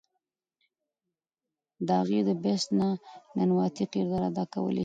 د 1.87 1.89
دغه 1.89 2.33
“Beast” 2.43 2.69
نه 2.79 2.89
د 2.99 2.99
ننواتې 3.37 3.85
کردار 3.93 4.23
ادا 4.29 4.43
کولے 4.53 4.75
شي 4.79 4.79